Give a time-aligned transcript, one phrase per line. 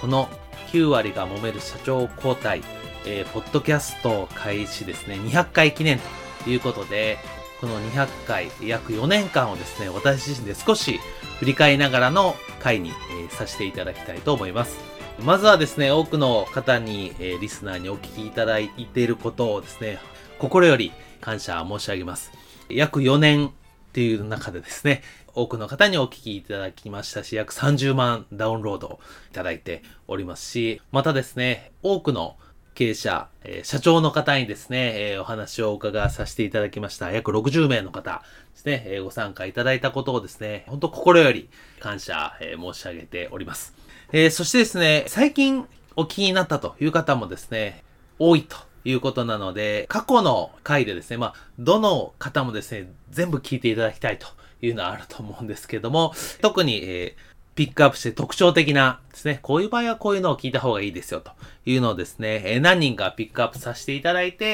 [0.00, 0.28] この
[0.72, 2.62] 9割が揉める社長交代、
[3.04, 5.98] えー、ポッドキャスト開始ですね、200回記念
[6.44, 7.18] ということで、
[7.60, 11.00] この200回、約4年間をですね、私自身で少し
[11.40, 14.76] 振り返りながらの回に、えー、させていただきたいと思います。
[15.24, 19.98] まずはですね、多くの方に、えー、リスナーにお聞きいただいていることをですね、
[20.38, 22.30] 心より感謝申し上げます。
[22.68, 23.50] 約4年っ
[23.92, 25.02] ていう中でですね、
[25.38, 28.98] 多くの方にお聞きいただきましたし、約30万ダウンロード
[29.30, 32.36] いただいておりますし、またですね、多くの
[32.74, 37.12] 経営者、え、社長の方にですね、え、お話をお伺わさせていただきました。
[37.12, 43.74] 約60名の方ですね、え、ご参加いただいたことをですね、本当心より感謝、申し上げております。
[44.12, 47.84] えそしてですね、最近お聞きになったという方もですね、
[48.18, 54.26] 多いということなので、過去の回でですね、まあ、どの方もですね、全部聞いていただきたいと
[54.62, 61.32] いうのはあると思うんですけども、特に、えー、ピックアップして特徴的なですね、こういう場合はこういうのを聞いた方がいいですよと
[61.66, 64.44] いうのをですね、え、何人かピックアップさせていただいて、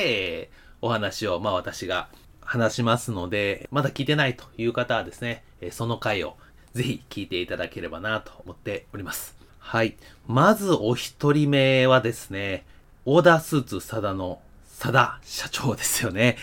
[0.42, 2.08] え、お話を、まあ私が
[2.40, 6.36] 話しますので、まだ聞いてないという方はですね、えその回を
[6.74, 9.36] ぜひ聞いていただければなと思っております。
[9.58, 9.96] はい。
[10.26, 12.64] まずお一人目はですね、
[13.06, 14.40] オーダースーツ佐田の
[14.80, 16.36] 佐田社長ですよね。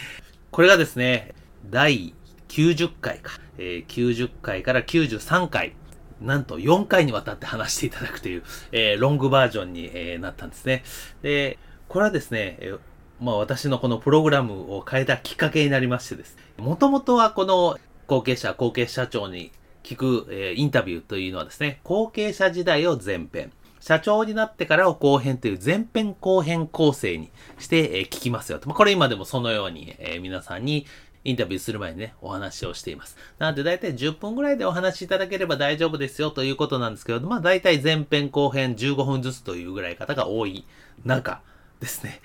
[0.52, 1.34] これがですね、
[1.69, 2.13] 第
[2.51, 5.73] 90回か、えー、90回から93回、
[6.19, 10.84] なんと4回にわたって話していただくという、えー、ロングバージョンに、えー、なったんですね。
[11.22, 11.57] で、
[11.88, 12.79] これはですね、えー、
[13.22, 16.38] まあ私のこのプログラムを変えたきっかけになりましてです。
[16.57, 28.68] もともとはこの後継者、後継社長に聞く、えー、インタビューというのはですね、後継者時代を前編、社長になってからを後編という前編後編構成にして、えー、聞きますよと。
[28.68, 30.85] まあ、これ今でもそのように、えー、皆さんに
[31.24, 33.18] インタビューする前にね、お話をしています。
[33.38, 40.66] なので、だいたい10分ぐらいでお話しいただければ大丈夫ですよということなんですけど、まあ、だいたい前編後編15分ずつというぐらい方が多い
[41.06, 41.42] 中
[41.80, 42.22] ですね。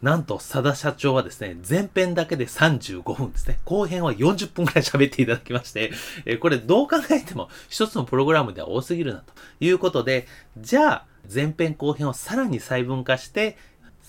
[0.00, 3.58] なんと、佐田社長はですね、前編だけで35分ですね。
[3.64, 5.90] 後編は40分くらい喋っていただきまして、
[6.24, 13.56] えこれどう考えても一つのプログラムでは多すぎるなということで、じゃあ、前編後編をさらに細分化して、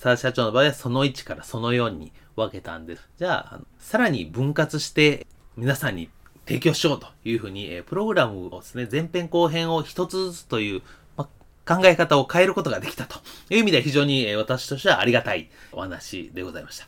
[0.01, 3.09] 佐社長の場合はその1からその4に分けたんです。
[3.17, 5.27] じゃあ、さらに分割して
[5.57, 6.09] 皆さんに
[6.45, 10.81] 提供しようというふうに、えプログラムをですね、前編後編を一つずつという、
[11.17, 11.25] ま
[11.67, 16.87] 考え方を変えることができたという意味では非常に、え私としてはありがたいお話でございました。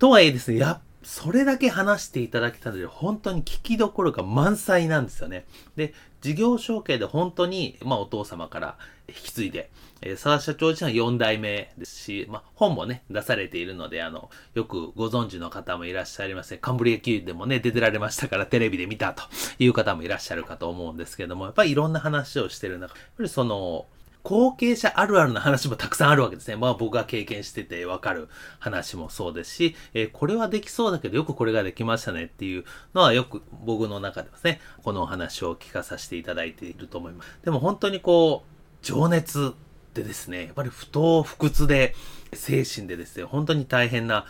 [0.00, 5.46] とはいえですね、やそれだけ話していただけたので、本当に聞きどころが満載なんですよね。
[5.76, 8.76] で、事業承継で本当に、まあお父様から
[9.08, 9.70] 引き継いで、
[10.02, 16.58] えー、沢社長自身は4代目ですし、まあ、本もね、出されているので、あの、よくご存知の方もいらっしゃいません。
[16.58, 19.22] カンブリア級でもね、出てられましたから、テレビで見たと
[19.58, 23.86] いう方もいらっしゃるかと思うんですけども、やっぱりいろんな話をしてる中、やっぱりその、
[24.22, 26.56] 後継者あるあるな話もたくさんあるわけですね。
[26.56, 32.64] まあ僕が経験しててわかる話もそうですし、えー、これはできそうだけどよくこれができましたねっていう
[32.94, 37.38] のはよく僕の中でですね、このお話を聞かさせていただいていると思います。
[37.44, 41.94] でも本当にこう、情熱ってですね、やっぱり不当不屈で、
[42.32, 44.26] 精神でですね、本当に大変な、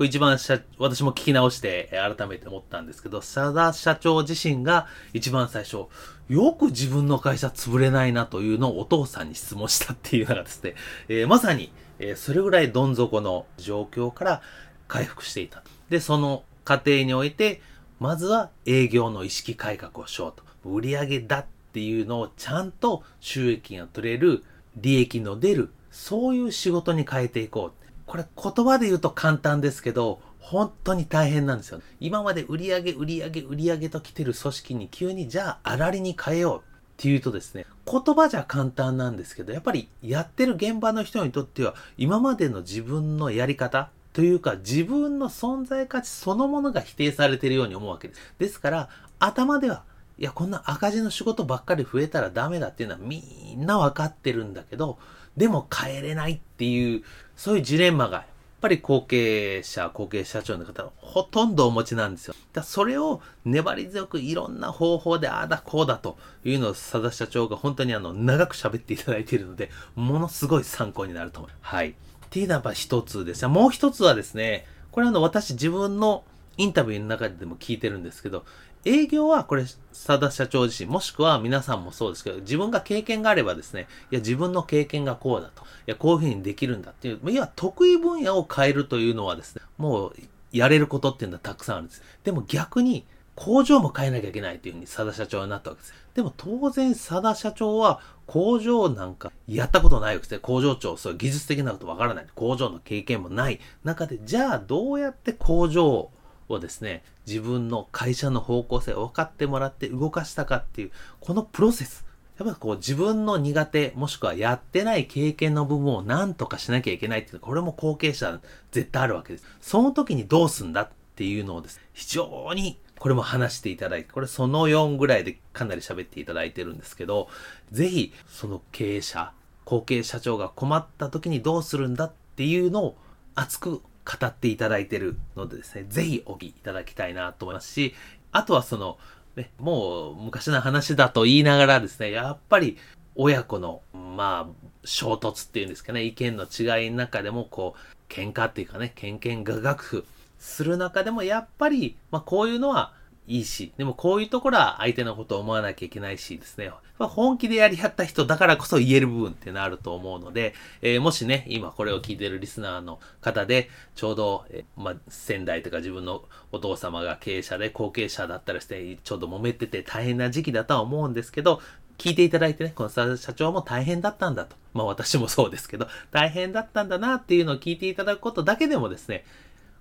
[0.00, 0.38] これ一番
[0.78, 5.88] 私も聞き直して改めて思ったんですけど、佐田社長自身が一番最初、
[6.30, 10.74] よく自分の会社潰れないなというのをお父さんに質問したっていうのがですね、
[11.08, 14.42] えー、まさに、えー、それぐらいどん底の状況から
[14.88, 15.62] 回復していた。
[15.90, 17.60] で、その過程において、
[17.98, 20.42] まずは営業の意識改革をしようと。
[20.66, 24.44] 売上だっていうのをちゃんと収益が取れる
[24.78, 27.79] 利益の出る、そういう仕事に変えていこう。
[28.10, 31.80] これ言葉で言うと簡単ですけど、本当に大変なんですよ。
[32.00, 36.62] 今まで売り上げ売り上げ売り上げと来てる組織に急にじゃああらりに変えようっ
[36.96, 48.20] ていうとですね、言葉じゃ簡単なんですけど、やっぱりやってる現場の人にとっては、今までの自分のやり方というか、自分の存在価値そのものが否定されているように思うわけです。
[48.40, 48.88] ですから、
[49.20, 49.84] 頭では、
[50.20, 53.22] いや、こんな赤字の仕事ばっかり増えたらダメだっていうのはみ
[53.56, 54.98] んなわかってるんだけど、
[55.34, 57.02] でも変えれないっていう、
[57.36, 58.26] そういうジレンマがやっ
[58.60, 62.34] ぱり後継者、後継社長の方はほとんどお持ちなんですよ。
[62.52, 71.60] だそれを粘り強くいろんな方法でああだこうだというのを佐田社長が本当にあの長く喋っていただいているので、ものすごい参考になると思います。
[71.62, 71.88] はい。
[71.90, 71.94] っ
[72.28, 76.24] ていうのはやっぱ一つですもう一つはですね、これあの私自分の
[76.58, 78.44] インタビューの中でも聞いてるんですけど、
[78.84, 85.62] 営業はこれ、佐田社長自身、もしくは皆さんもそうですけど、自分が経験があればですね、いや、自分の経験がこうだと。
[85.62, 90.14] いや、こういうふうにできるんだっていう、いや、得意分野を変えるというのはですね、もう、
[90.52, 92.02] やれることっていうのはたくさんあるんです。
[92.24, 93.04] でも逆に、
[93.36, 95.94] 工場も変えなきゃいけないというふうに佐田社長になったわけです。
[96.14, 100.40] でも当然佐田社長は工場なんかやったことないわけですね。
[100.40, 102.26] 工場長、そう技術的なことわからない。
[102.34, 106.10] 工場の経験もない中で、じゃあどうやって工場を
[106.54, 112.06] をですね、自分の会社の方向性を分かってもらって動かしたかっていう、このプロセス。
[112.38, 118.40] やっぱこう自分の苦手、もしくはやってない経験の部分を何とかしなきゃいけないっていう、これも後継者
[118.72, 119.44] 絶対あるわけです。
[119.60, 127.28] その時にどうすんだっていうのをです、ね、非常にこれも話していただいて、これその4ぐらいでかなり喋っていただいてるんですけど、
[127.72, 129.32] ぜひその経営者、
[129.64, 132.96] 後継社長が困った時にどうするんだっていうのを
[133.34, 133.82] 熱く
[134.18, 137.94] 語っていただいてるのでですね、ぜひお聞きいただきたいなと思いますし、
[138.32, 138.98] あとはその、
[139.36, 142.78] ね、もう昔の話だと言いながらですね、やっぱり
[143.14, 150.04] 親子の、まあ、衝突っていうんですかね、意見の違いの中でも、こう、喧嘩っていうかね、けんけんががく
[150.38, 152.92] する中でも、やっぱり、まあ、こういうのは
[153.30, 171.60] いいし、でもこういうところは相手のことを思わなきゃいけないしですね、ま本気でやり合った人だからこそ言える部分ってのあると思うので、えー、もしね、今これを聞いてるリスナーの方で、ちょうど、えー、まあ、仙台とか自分のお父様が経営者で後継者だったらして、ちょうど揉めてて大変な時期だとは思うんですけど、
[171.98, 174.56] 聞いていただいてね、この社長も大変だったんだと。
[174.72, 179.24] まあ私もそうですけど、大変だったんだなっていうのを聞いていただくことだけでもですね、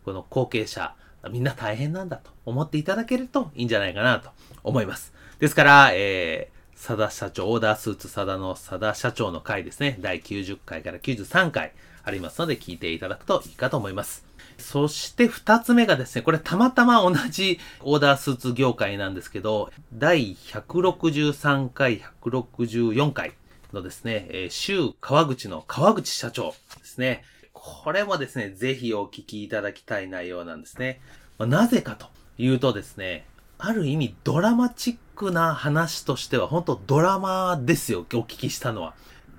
[0.06, 0.94] この後継者、
[1.30, 4.30] みんな大変なんだと思っていただけるといいんじゃないかなと
[4.64, 5.14] 思います。
[5.40, 11.74] ですから、えー、佐田社長、オーダースーツ佐田の佐田社長の回ですね、第90回から93回
[12.04, 14.26] ありますので聞いていただくといいかと思います。
[14.58, 23.34] そして二つ目がですね、これたまたま同じオーダースーツ業界なんですけど、第163回、164回
[23.74, 27.24] のですね、えー、州川口の川口社長ですね。
[27.62, 31.02] これもですね、ぜひお聞きいただきたい内容なんですね。
[31.38, 32.08] まあ、なぜかと
[32.38, 33.26] いうとですね、
[33.58, 38.94] ある意味ドラマチックな話としては、本当ドラマですよ、お聞きしたのは。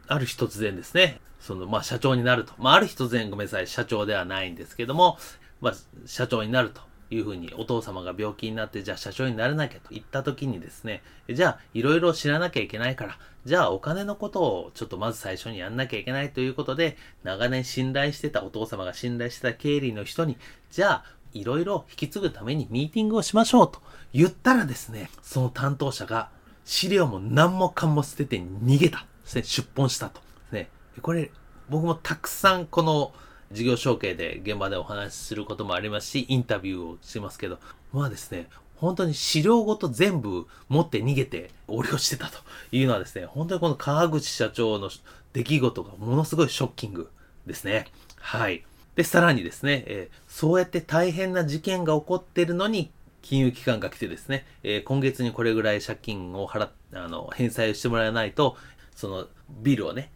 [0.06, 2.52] ある日突然ですね、その、まあ、社長になると。
[2.58, 5.18] まあ、ある日突然ごめんなさい、社長ではないんですけども、
[5.62, 5.74] まあ、
[6.04, 6.82] 社長になると。
[7.10, 20.36] いうふうにお父様が病気になってじゃあ社長になれなきゃと言った時にですね、じゃあいろいろ知らなきゃいけないから、じゃあお金のことをちょっとまず最初にやんなきゃいけないということで、長年信頼してたお父様が信頼してた経理の人に、
[20.70, 23.80] じゃあいろいろ引き継ぐためにミーティングをしましょうと
[24.12, 26.30] 言ったらですね、その担当者が
[26.64, 29.06] 資料も何もかも捨てて逃げた。
[29.24, 30.20] 出本したと。
[30.50, 30.70] ね、
[31.02, 31.30] これ
[31.68, 33.12] 僕もたくさんこの
[33.52, 37.58] 事業承継で現場でお話しすることもありますし、インタビューをしますけど、
[37.92, 42.38] まあですね、本当に資料ごと全部持って逃げて横領してたと
[42.72, 44.88] いうのはですね、本当にこの川口社長の
[45.32, 47.10] 出来事がものすごいショッキング
[47.46, 47.86] ですね。
[48.16, 48.64] はい。
[48.94, 52.90] で、さらにですね、えー、そうやって大変な事件が起こってるのに、
[53.22, 58.56] 金融機関が来てですね、えー、今月にこれぐらい借金を払っ、あの、返済してもらわないと、
[58.94, 59.26] その
[59.62, 60.10] ビルをね、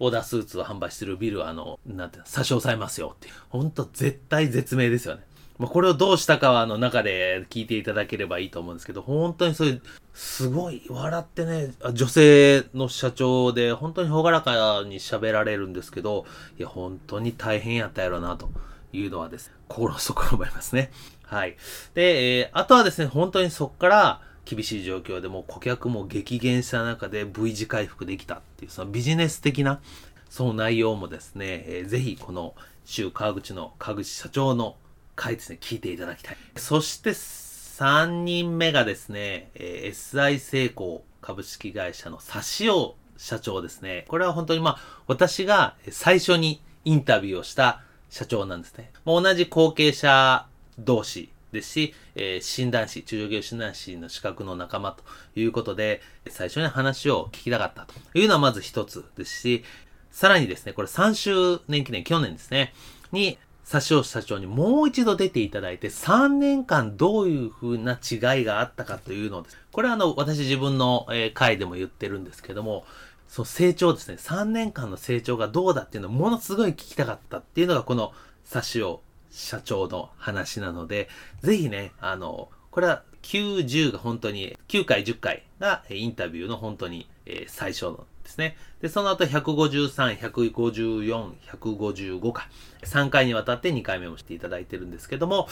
[0.00, 3.34] オーダースーツを販売してるビルは、あの、なんていうの、差し押さえますよっていう。
[3.50, 5.22] ほんと絶対絶命ですよね。
[5.58, 9.82] まあ、これをどうしたかは、あの、中で聞いていただければいいと思うんですけど、本当にそういう、
[10.14, 16.24] すごい、笑ってね、女性の社長で、本当に朗らかに喋られるんですけど、
[16.58, 18.50] いや、本当に大変やったやろな、と
[18.94, 20.90] いうのはですね、心の底から思いますね。
[21.24, 21.58] はい。
[21.92, 29.80] で、えー、あとはですね、本当にそこから、厳しい状況でも顧客も激減した中で V 字回復できたっていう、そのビジネス的な、
[30.28, 32.54] その内容もですね、えー、ぜひこの
[32.84, 34.76] 州川口の川口社長の
[35.16, 36.36] 回ですね、聞いていただきたい。
[36.56, 42.18] そして3人目がですね、えー、SI 成功株式会社の
[42.58, 44.04] 指尾社長ですね。
[44.08, 48.90] これは本当にまあ、私が最初にインタビューをした社長なんですね。
[49.04, 50.46] 同じ後継者
[50.78, 55.04] 同士ですし、えー、診断士、中小業診断士の資格の仲間と
[55.34, 59.64] いうことで、最初に話を聞きたかったというのはまず一つですし、
[60.10, 62.72] さらにですね、これ3周年記念、去年ですね、
[63.12, 63.38] に、
[63.70, 69.58] 佐尾社長にもう一度出ていただいて、3年間どういう風な違いがあったかというのです。
[69.70, 72.84] これはあの、私自分の、えー、回でも言ってるんですけども、
[73.28, 78.12] その成長ですね、3年間の成長がどうだっていうのをものすごい聞きたかったっていうのがこの
[78.50, 81.08] 佐尾社長の話なので、
[81.42, 88.56] ぜひね、あの、これは9、10が本当に、9回、10回がインタビューの本当に、えー、最初のですね。
[88.80, 92.48] で、その後153、154、155か。
[92.82, 95.48] 3回にわたって2回目もしていただいてるんですけども、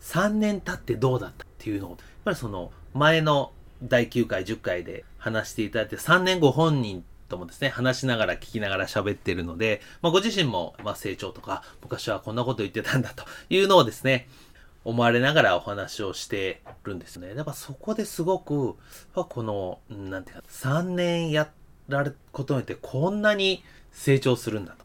[0.00, 14.28] 3年経ってどうだったっていうのを、やっぱりその前の第9回、10回で話していただいて、3年後本人ともですね、話しながら聞きながら喋ってるので、まあ、ご自身も、ま成長とか、昔はこんなこと言ってたんだというのをですね、
[14.84, 17.34] 思われながらお話をしてるんですね。
[17.34, 18.76] だからそこですごく、
[19.14, 21.50] この、なんていうか、3年や
[21.88, 24.83] られることによってこんなに成長するんだと。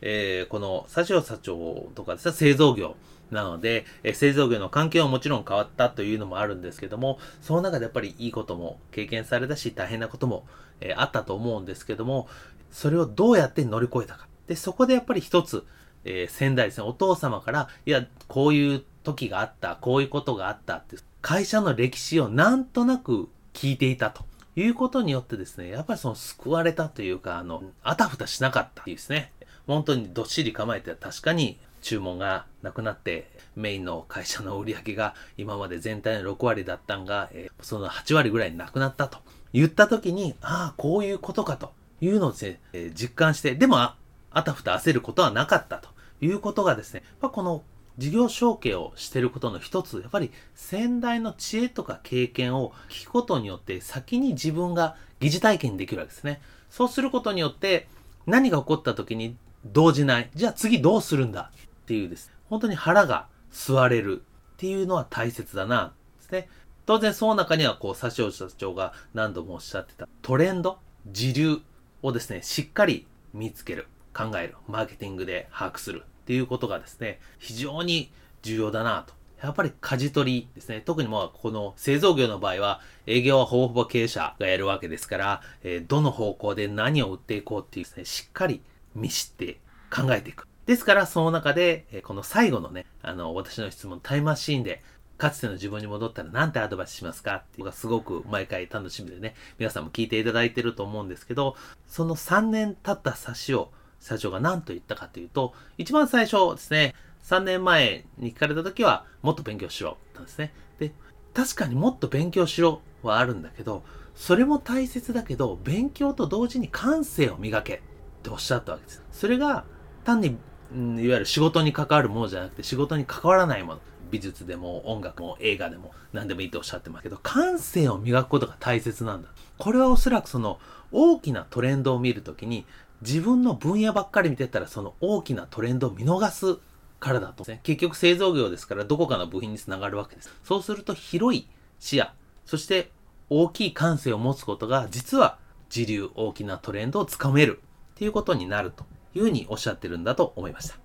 [0.00, 2.96] まあ、えー、この、佐藤社長とかですね、製造業
[3.30, 10.46] なので、えー、製造業の環境はもちろん変わったというのもあるんですけども、その中でやっぱりいいことも経験されたし、大変なことも、
[10.80, 12.28] えー、あったと思うんですけども、
[12.70, 14.26] それをどうやって乗り越えたか。
[14.46, 15.64] で、そこでやっぱり一つ、
[16.04, 24.24] えー、先代ですね、お父様から、いや、こういう時があった、こういうことがあったって、会社の歴史をなんとなく聞いていたと
[24.56, 29.32] いうことによってですね、やっぱりその救われたというか、あの、あたふたしなかったっていうですね、
[29.74, 39.18] 本当にどっしり構えて確かに注文がなくなって、メインの会社の売り上げが今まで全体の6割だったんが、え、その8割ぐらいになくなったと
[39.52, 43.96] 言った時に、ああ、こういうことかというのをね、え、実感して、でもあ、
[44.30, 45.88] あたふた焦ることはなかったと
[46.20, 47.62] いうことがですね、まあ、この
[47.98, 56.40] 事業承継をしてることの一つ、やっぱり先代の知恵とか経験を聞くことによって先に自分が疑似体験できるわけですね。
[56.70, 57.88] そうすることによって
[58.26, 60.30] 何が起こった時に動じない。
[60.34, 62.32] じゃあ次どうするんだっていうです。
[62.48, 65.92] 本当に腹が吸われるっていうのは大切だな。
[66.18, 66.48] ですね。
[66.86, 71.58] 当然その中にはこう、佐藤社長が何度もおっしゃってたトレンド、時流
[72.02, 76.02] をですね、しっかり見つける、考える、マーケティングで把握する。
[76.22, 78.10] っていうことがですね、非常に
[78.42, 79.14] 重要だなと。
[79.42, 80.80] やっぱり舵取りですね。
[80.80, 88.60] 特にもうこの製造業の場合は営業はほぼほぼ経営者がやるわけですから、えー、どの方向で何を売っていこうっていうですね、しっかり
[88.94, 89.60] 見知って
[89.94, 90.46] 考えていく。
[90.66, 94.82] ですから、その中で、この最後のね、あの、私の質問、タイムマシーンで、
[95.18, 97.34] かつての自分に戻ったら何てアドバイスしますか？
[97.34, 101.56] っていうのがすごく毎回楽しみでね、皆さんも聞いていただいてると思うんですけど、
[101.86, 103.70] その3年経った差しを
[104.00, 106.94] 社長が何と言ったかというと、一番最初ですね、
[107.24, 110.54] 3年前に聞かれた時は、もっと勉強しろ、なんですね。
[110.78, 110.90] で、
[111.34, 113.82] 確かにもっと勉強しろはあるんだけど、
[114.14, 117.82] それも大切だけど、勉強と同時に感性を磨け
[118.20, 119.02] っておっしゃったわけです。
[119.10, 119.64] それが、
[120.04, 120.36] 単に、
[120.74, 123.80] うん、いわゆる仕事に関わるものじゃなくて、仕事に関わらないもの。
[124.10, 129.28] 美術でも音楽も映画でも何でもいいとおっしゃってますけど、感性を磨くことが大切なんだ。
[129.58, 130.58] これはおそらくその
[130.92, 132.66] 大きなトレンドを見るときに
[133.02, 136.58] 自分の分野ばっかり見てたらその大きなトレンドを見逃す
[136.98, 137.60] からだと、ね。
[137.62, 140.34] 結局製造業ですからどこかの部品につながるわけです。
[140.44, 141.48] そうすると広い
[141.78, 142.06] 視野、
[142.44, 142.90] そして
[143.28, 147.60] 大きい感性を持つことが実は時流大きなトレンドをつかめる
[148.00, 150.76] っていうことになるというふうにおっしゃってるんだと思いました。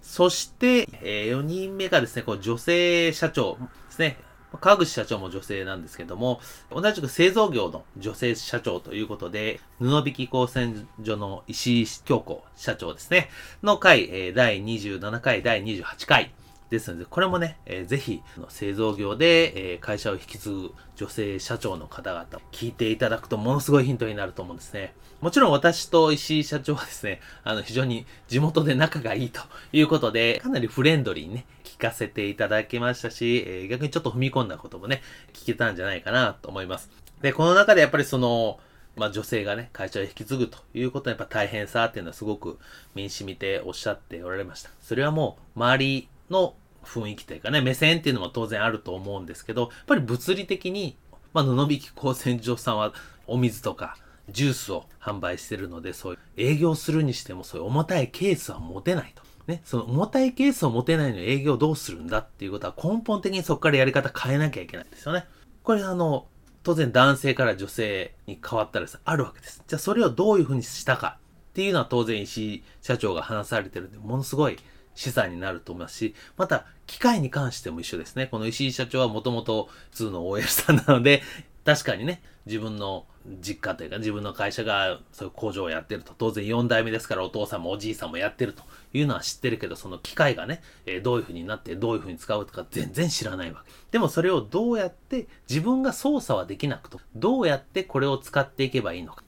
[0.00, 4.16] そして、え、4人目がですね、こう女性社長ですね。
[4.62, 6.40] 川口社長も女性なんですけども、
[6.70, 13.28] 同じく製造業の女性社長ということで、布引工船所の石井京子社長ですね、
[13.62, 16.32] の回、第27回、第28回
[16.70, 24.94] ですので、これもね、えー、ぜひ、製造業で、えー、会社を引き継ぐ女性社長の方々、聞いていただくとものすごいヒントになると思うんですね。
[25.20, 29.40] もちろん私と石井社長はですね、あの、非常に地元で仲がいいと
[29.72, 36.90] いうことで、かなりフレンドリーにね、聞かせていただきましたし、えー、逆にちょっと踏み込んだこともね、聞けたんじゃないかなと思います。
[37.22, 38.60] で、この中でやっぱりその、
[38.96, 42.58] まあ女性がね、会社を引き継ぐということはやっぱ大変さっていうのはすごく
[42.94, 44.70] 身に染みておっしゃっておられました。
[44.80, 46.54] それはもう周りの
[46.84, 50.96] 雰囲気というかね、目線っていうのも当然あると思うんですけど、やっぱり物理的に、
[51.32, 52.92] まあ布引工船所さんは
[53.26, 53.96] お水とか
[54.30, 59.22] ジュースを販売してるので、そういう営業するにしてもそういう重たいケースは持てないと。
[59.46, 65.24] ね、その重たいケースを持てないのに営業どうするんだっていうことは根本的にそこからやり方変えなきゃいけないんですよね。
[65.62, 66.26] これあの、
[66.62, 69.62] 当然男性から女性に変わったらあるわけです。
[69.66, 71.16] じゃあそれをどういうふうにしたか
[71.50, 74.58] っていうのは当然石井社長が話されてるんで、ものすごい
[74.98, 78.26] 資産になると思いますし、また、機械に関しても一緒ですね。
[78.26, 81.22] この石井社長はもともと普通の OL さんなので、
[81.64, 83.06] 確かにね、自分の
[83.40, 93.70] 実家というか自分の会社がそういう工場をやってると、当然4代目ですからお父さんもおじいさんもやってるというのは知ってるけど、その機械がね、え、どういう風になってどういう風に使うとか全然知らないわけ。
[93.92, 99.22] でもそれをどうやって自分が操作はできなくと、どうやってこれを使っていけばいいのか。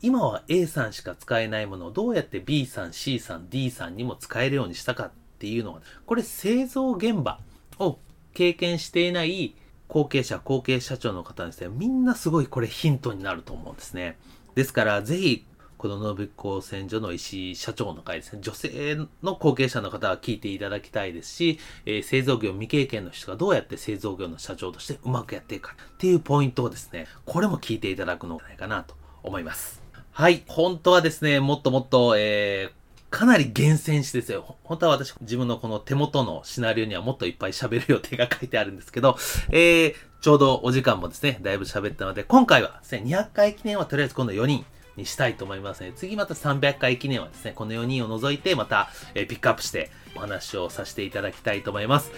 [0.00, 7.40] 今は A さんしか使えないものをどうやって B さん、C さん、D さんにも使えるようにしたかっていうのは、これ製造現場
[7.78, 7.98] を
[8.32, 9.56] 経験していない
[9.88, 14.16] 後継者、後継社長の方ですね、みんなすごいこれヒントになると思うんですね。
[14.54, 15.44] ですから、ぜひ、
[15.78, 29.87] この信高洗所の石井社長の会ですね、女性の後継者の方は聞いていただきたいですし、えー、製造業未経験の人がどうやって製造業の社長としてうまくやっていくかっていうポイントをですね、これも聞いていただくのではないかなと思います。
[30.18, 30.42] はい。
[30.48, 34.56] 本当はですね、もっともっと、えー、かなり厳選してですよ。
[34.64, 39.16] 本当は私、自分のこの手元のシナリオにはもっといっぱい喋る予定が書いてあるんですけど、
[39.50, 45.92] えー、ちょうどお時間もですね、だいぶ喋ったので、今回はですね、200回記念はとりあえず今度4人にしたいと思いますね。
[45.94, 52.10] 次また300回記念はですね、この4人を除いてまた、えー、ピックアップしてお話をさせていただきたいと思います。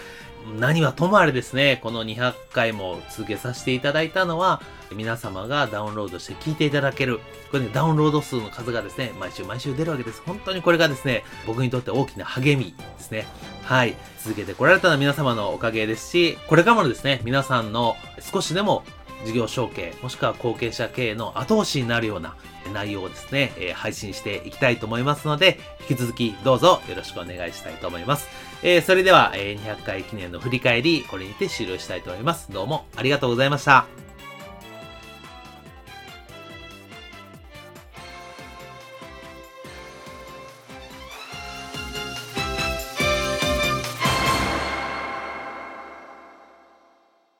[0.59, 4.61] 何はともあれですね、この200回も続けさせていただいたのは、
[4.93, 7.19] 皆様がダウンロードして聞いていただける。
[7.51, 10.21] これね、ダウンロード数の数がですね、毎週毎週出るわけです。
[10.25, 13.27] 本当にこれがですね、僕にとって大きな励みですね。
[13.63, 13.95] はい。
[14.23, 18.83] 続けてこられたのは皆様のおかげですし、これからもですね、皆さんの少しでも
[19.25, 22.35] 事業承継、もしくは後継者経営の後押しになるような
[22.73, 25.59] 内容をですね、え、配信していきたいと思いますので、
[25.89, 28.27] 引き続きどうぞよろしくお願いしたいと思います。
[28.63, 32.51] えー、それでは、え、200回記念の振り返り、これにて終了したいと思います。
[32.51, 34.10] どうもありがとうございました。